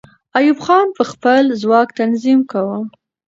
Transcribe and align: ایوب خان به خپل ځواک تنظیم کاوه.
ایوب 0.37 0.59
خان 0.65 0.87
به 0.95 1.03
خپل 1.11 1.43
ځواک 1.61 1.89
تنظیم 1.99 2.39
کاوه. 2.51 2.79